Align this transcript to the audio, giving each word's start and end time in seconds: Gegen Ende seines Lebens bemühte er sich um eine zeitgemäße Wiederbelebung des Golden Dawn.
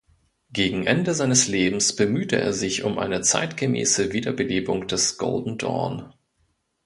Gegen 0.51 0.87
Ende 0.87 1.13
seines 1.13 1.47
Lebens 1.47 1.95
bemühte 1.95 2.35
er 2.41 2.53
sich 2.53 2.81
um 2.83 2.97
eine 2.97 3.21
zeitgemäße 3.21 4.13
Wiederbelebung 4.13 4.87
des 4.87 5.19
Golden 5.19 5.59
Dawn. 5.59 6.11